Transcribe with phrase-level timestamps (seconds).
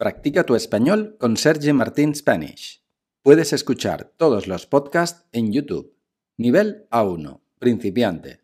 [0.00, 2.82] Practica tu español con Sergi Martín Spanish.
[3.22, 5.94] Puedes escuchar todos los podcasts en YouTube.
[6.38, 8.40] Nivel A1, principiante.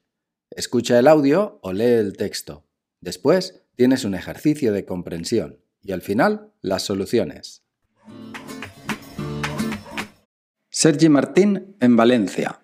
[0.50, 2.66] Escucha el audio o lee el texto.
[3.00, 7.62] Después tienes un ejercicio de comprensión y al final las soluciones.
[10.68, 12.60] Sergi Martín en Valencia.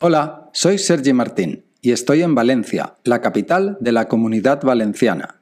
[0.00, 5.41] Hola, soy Sergi Martín y estoy en Valencia, la capital de la comunidad valenciana.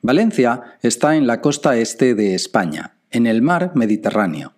[0.00, 4.54] Valencia está en la costa este de España, en el mar Mediterráneo.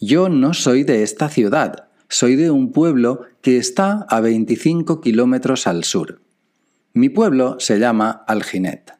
[0.00, 5.66] Yo no soy de esta ciudad, soy de un pueblo que está a 25 kilómetros
[5.66, 6.20] al sur.
[6.92, 8.94] Mi pueblo se llama Alginet.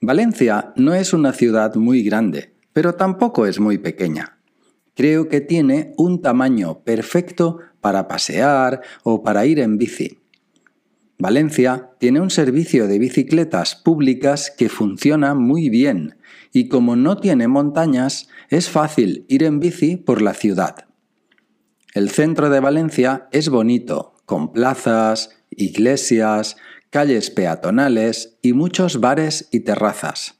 [0.00, 4.38] Valencia no es una ciudad muy grande, pero tampoco es muy pequeña.
[4.94, 10.20] Creo que tiene un tamaño perfecto para pasear o para ir en bici.
[11.18, 16.18] Valencia tiene un servicio de bicicletas públicas que funciona muy bien
[16.52, 20.86] y como no tiene montañas, es fácil ir en bici por la ciudad.
[21.94, 26.56] El centro de Valencia es bonito, con plazas, iglesias,
[26.90, 30.34] calles peatonales y muchos bares y terrazas.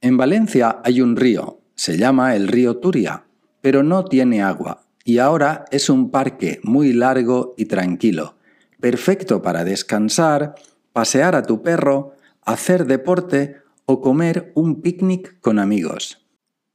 [0.00, 3.24] En Valencia hay un río, se llama el río Turia,
[3.60, 8.39] pero no tiene agua y ahora es un parque muy largo y tranquilo
[8.80, 10.54] perfecto para descansar,
[10.92, 16.26] pasear a tu perro, hacer deporte o comer un picnic con amigos.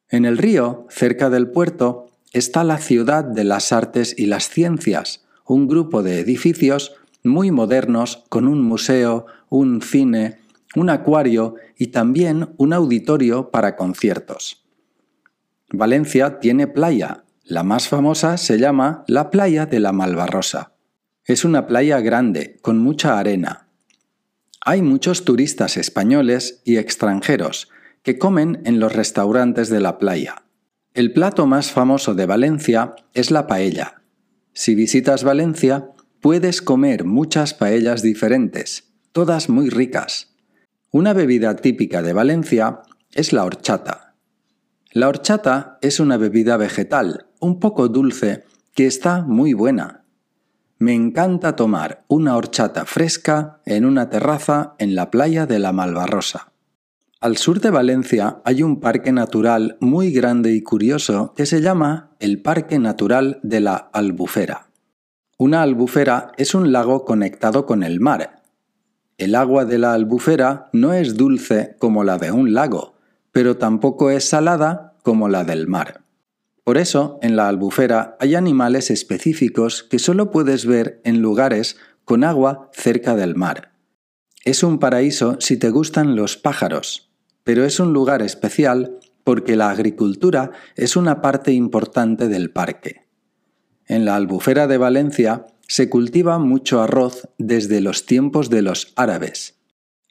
[0.09, 5.26] En el río, cerca del puerto, está la Ciudad de las Artes y las Ciencias,
[5.48, 10.39] un grupo de edificios muy modernos con un museo, un cine,
[10.76, 14.66] un acuario y también un auditorio para conciertos.
[15.72, 17.23] Valencia tiene playa.
[17.44, 20.75] La más famosa se llama la Playa de la Malvarrosa.
[21.28, 23.68] Es una playa grande, con mucha arena.
[24.62, 27.70] Hay muchos turistas españoles y extranjeros
[28.04, 30.44] que comen en los restaurantes de la playa.
[30.94, 34.04] El plato más famoso de Valencia es la paella.
[34.54, 35.90] Si visitas Valencia,
[36.22, 40.36] puedes comer muchas paellas diferentes, todas muy ricas.
[40.92, 42.82] Una bebida típica de Valencia
[43.16, 44.14] es la horchata.
[44.92, 48.44] La horchata es una bebida vegetal, un poco dulce,
[48.76, 50.05] que está muy buena.
[50.77, 56.52] Me encanta tomar una horchata fresca en una terraza en la playa de la Malvarrosa.
[57.21, 62.11] Al sur de Valencia hay un parque natural muy grande y curioso que se llama
[62.19, 64.67] el Parque Natural de la Albufera.
[65.37, 68.43] Una albufera es un lago conectado con el mar.
[69.17, 72.95] El agua de la albufera no es dulce como la de un lago,
[73.31, 76.05] pero tampoco es salada como la del mar.
[76.65, 82.23] Por eso, en la albufera hay animales específicos que solo puedes ver en lugares con
[82.23, 83.73] agua cerca del mar.
[84.43, 87.11] Es un paraíso si te gustan los pájaros,
[87.43, 93.05] pero es un lugar especial porque la agricultura es una parte importante del parque.
[93.86, 99.59] En la albufera de Valencia se cultiva mucho arroz desde los tiempos de los árabes.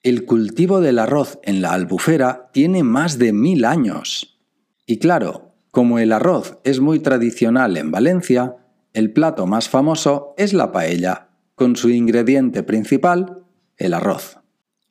[0.05, 4.39] El cultivo del arroz en la albufera tiene más de mil años.
[4.87, 8.55] Y claro, como el arroz es muy tradicional en Valencia,
[8.93, 13.43] el plato más famoso es la paella, con su ingrediente principal,
[13.77, 14.39] el arroz.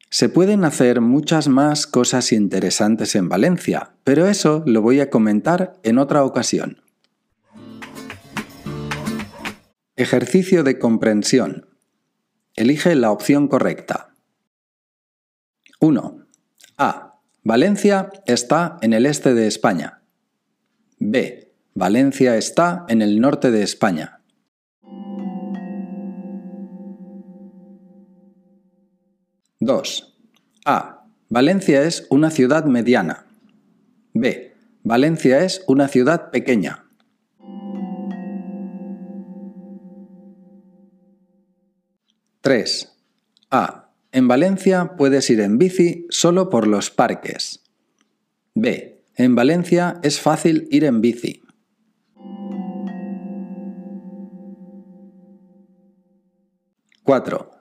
[0.09, 5.79] Se pueden hacer muchas más cosas interesantes en Valencia, pero eso lo voy a comentar
[5.83, 6.81] en otra ocasión.
[9.95, 11.69] Ejercicio de comprensión.
[12.57, 14.15] Elige la opción correcta.
[15.79, 16.25] 1.
[16.77, 17.21] A.
[17.41, 20.02] Valencia está en el este de España.
[21.05, 21.51] B.
[21.73, 24.21] Valencia está en el norte de España.
[29.59, 30.17] (2)
[30.65, 31.05] A.
[31.27, 33.25] Valencia es una ciudad mediana.
[34.13, 34.55] B.
[34.83, 36.85] Valencia es una ciudad pequeña.
[42.39, 42.95] (3)
[43.51, 43.89] A.
[44.13, 47.61] En Valencia puedes ir en bici solo por los parques.
[48.55, 48.92] B.
[49.15, 51.43] En Valencia es fácil ir en bici.
[57.03, 57.51] (4)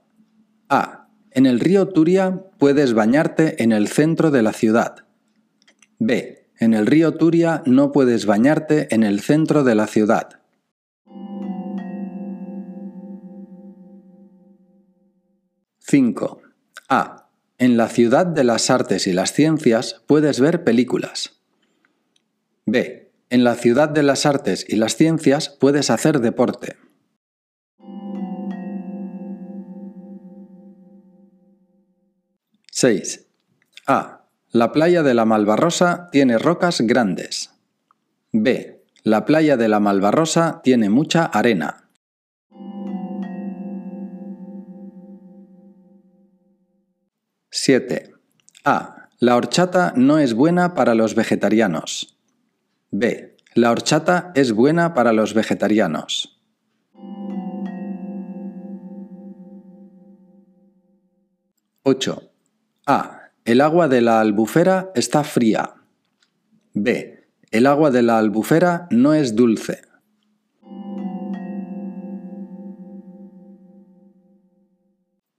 [0.70, 1.08] A.
[1.30, 5.04] En el río Turia puedes bañarte en el centro de la ciudad.
[5.98, 6.48] B.
[6.58, 10.40] En el río Turia no puedes bañarte en el centro de la ciudad.
[15.80, 16.40] 5.
[16.88, 17.28] A.
[17.58, 21.41] En la ciudad de las artes y las ciencias puedes ver películas.
[22.66, 23.10] B.
[23.30, 26.76] En la ciudad de las artes y las ciencias puedes hacer deporte.
[32.70, 33.26] (6)
[33.86, 34.26] A.
[34.50, 37.50] La playa de la Malvarrosa tiene rocas grandes.
[38.32, 38.82] B.
[39.02, 41.88] La playa de la Malvarrosa tiene mucha arena.
[47.50, 48.14] Siete.
[48.64, 49.08] A.
[49.18, 52.16] La horchata no es buena para los vegetarianos.
[52.92, 53.36] B.
[53.54, 56.38] La horchata es buena para los vegetarianos.
[61.84, 62.30] 8.
[62.86, 63.30] A.
[63.46, 65.74] El agua de la albufera está fría.
[66.74, 67.24] B.
[67.50, 69.80] El agua de la albufera no es dulce.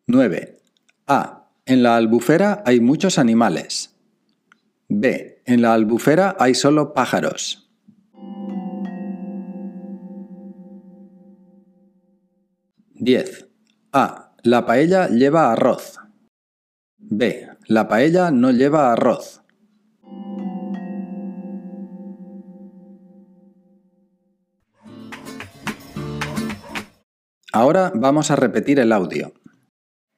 [0.08, 0.58] ¡9!
[1.06, 1.48] A.
[1.68, 3.96] En la albufera hay muchos animales.
[4.90, 5.33] B.
[5.46, 7.70] En la albufera hay solo pájaros.
[12.94, 13.50] 10.
[13.92, 14.36] A.
[14.44, 16.00] La paella lleva arroz.
[16.98, 17.50] B.
[17.68, 19.42] La paella no lleva arroz.
[27.52, 29.34] Ahora vamos a repetir el audio.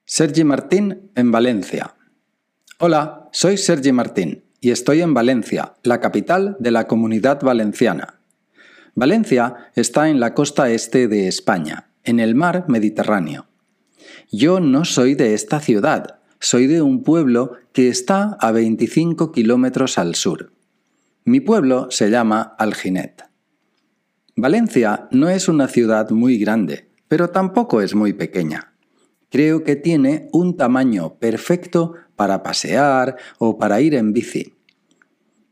[0.05, 1.95] Sergi Martín en Valencia.
[2.77, 8.15] Hola, soy Sergi Martín y estoy en Valencia, la capital de la comunidad valenciana.
[8.95, 13.45] Valencia está en la costa este de España, en el mar Mediterráneo.
[14.31, 19.99] Yo no soy de esta ciudad, soy de un pueblo que está a 25 kilómetros
[19.99, 20.51] al sur.
[21.25, 23.23] Mi pueblo se llama Alginet.
[24.35, 28.73] Valencia no es una ciudad muy grande, pero tampoco es muy pequeña.
[29.29, 34.54] Creo que tiene un tamaño perfecto para pasear o para ir en bici.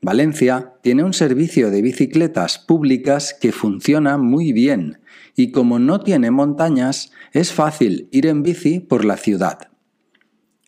[0.03, 4.99] Valencia tiene un servicio de bicicletas públicas que funciona muy bien
[5.33, 9.69] y como no tiene montañas, es fácil ir en bici por la ciudad.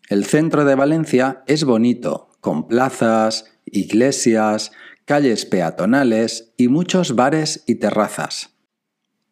[0.07, 4.71] El centro de Valencia es bonito, con plazas, iglesias,
[5.03, 8.55] calles peatonales y muchos bares y terrazas.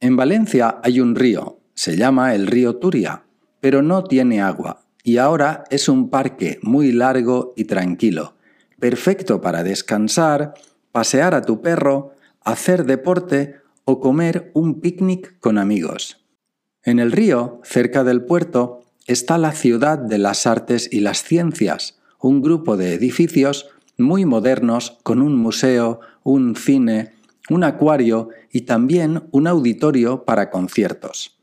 [0.02, 3.24] En Valencia hay un río, se llama el río Turia,
[3.62, 8.36] pero no tiene agua y ahora es un parque muy largo y tranquilo,
[8.84, 10.56] perfecto para descansar,
[10.92, 16.26] pasear a tu perro, hacer deporte o comer un picnic con amigos.
[16.84, 21.98] En el río, cerca del puerto, está la Ciudad de las Artes y las Ciencias,
[22.20, 27.14] un grupo de edificios muy modernos con un museo, un cine,
[27.50, 31.40] un acuario y también un auditorio para conciertos.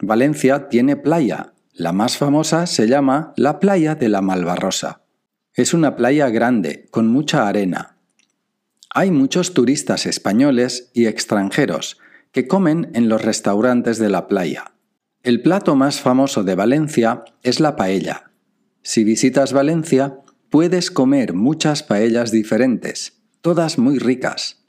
[0.00, 1.52] Valencia tiene playa.
[1.72, 5.02] La más famosa se llama la playa de la Malvarrosa.
[5.58, 7.96] Es una playa grande, con mucha arena.
[8.94, 11.98] Hay muchos turistas españoles y extranjeros
[12.30, 14.70] que comen en los restaurantes de la playa.
[15.24, 18.30] El plato más famoso de Valencia es la paella.
[18.82, 24.62] Si visitas Valencia, puedes comer muchas paellas diferentes, todas muy ricas.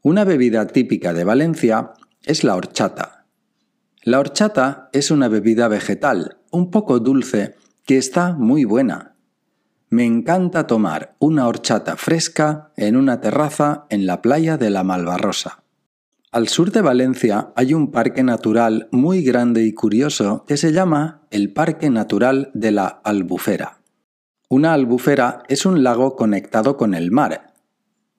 [0.00, 1.92] Una bebida típica de Valencia
[2.24, 3.26] es la horchata.
[4.04, 9.10] La horchata es una bebida vegetal, un poco dulce, que está muy buena.
[9.92, 15.64] Me encanta tomar una horchata fresca en una terraza en la playa de la Malvarrosa.
[16.30, 21.22] Al sur de Valencia hay un parque natural muy grande y curioso que se llama
[21.32, 23.80] el Parque Natural de la Albufera.
[24.48, 27.52] Una albufera es un lago conectado con el mar.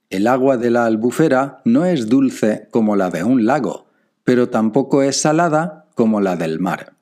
[0.09, 3.86] El agua de la albufera no es dulce como la de un lago,
[4.25, 6.96] pero tampoco es salada como la del mar.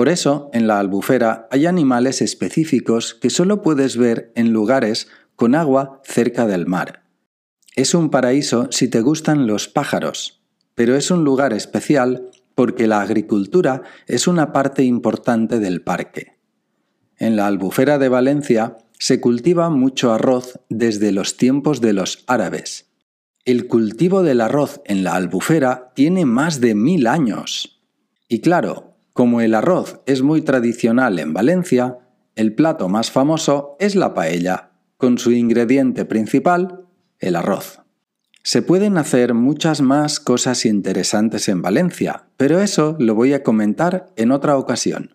[0.00, 5.54] Por eso, en la albufera hay animales específicos que solo puedes ver en lugares con
[5.54, 7.02] agua cerca del mar.
[7.76, 10.42] Es un paraíso si te gustan los pájaros,
[10.74, 16.38] pero es un lugar especial porque la agricultura es una parte importante del parque.
[17.18, 22.90] En la albufera de Valencia se cultiva mucho arroz desde los tiempos de los árabes.
[23.44, 27.82] El cultivo del arroz en la albufera tiene más de mil años.
[28.28, 31.98] Y claro, como el arroz es muy tradicional en Valencia,
[32.36, 36.86] el plato más famoso es la paella, con su ingrediente principal,
[37.18, 37.80] el arroz.
[38.42, 44.06] Se pueden hacer muchas más cosas interesantes en Valencia, pero eso lo voy a comentar
[44.16, 45.14] en otra ocasión.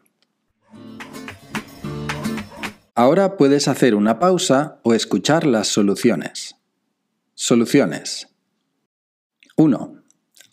[2.94, 6.56] Ahora puedes hacer una pausa o escuchar las soluciones.
[7.34, 8.30] Soluciones.
[9.58, 10.04] 1.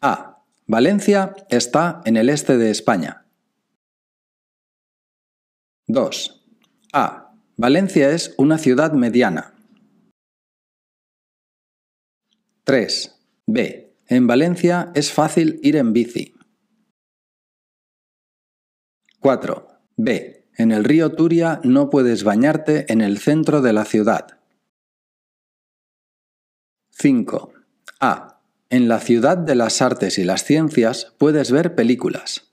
[0.00, 0.42] A.
[0.66, 3.21] Valencia está en el este de España.
[5.92, 6.42] 2.
[6.94, 7.34] A.
[7.58, 9.52] Valencia es una ciudad mediana.
[12.64, 13.20] 3.
[13.44, 13.94] B.
[14.06, 16.34] En Valencia es fácil ir en bici.
[19.20, 19.68] 4.
[19.98, 20.48] B.
[20.56, 24.40] En el río Turia no puedes bañarte en el centro de la ciudad.
[26.92, 27.52] 5.
[28.00, 28.40] A.
[28.70, 32.50] En la ciudad de las artes y las ciencias puedes ver películas.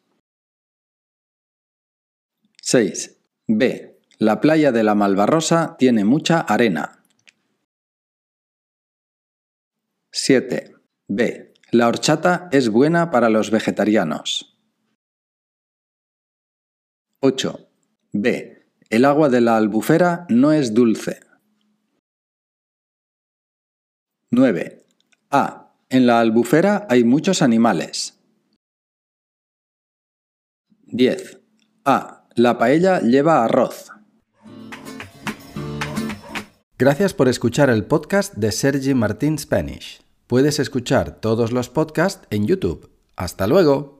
[2.61, 3.15] 6.
[3.51, 3.99] B.
[4.19, 7.03] La playa de la Malvarrosa tiene mucha arena.
[10.11, 10.75] 7.
[11.07, 11.55] B.
[11.71, 14.55] La horchata es buena para los vegetarianos.
[17.21, 17.71] 8.
[18.13, 18.67] B.
[18.91, 21.19] El agua de la albufera no es dulce.
[24.29, 24.85] 9.
[25.31, 25.73] A.
[25.89, 28.15] En la albufera hay muchos animales.
[30.83, 31.41] 10.
[31.85, 32.18] A.
[32.35, 33.91] La paella lleva arroz.
[36.77, 40.01] Gracias por escuchar el podcast de Sergi Martín Spanish.
[40.27, 42.89] Puedes escuchar todos los podcasts en YouTube.
[43.15, 43.98] ¡Hasta luego!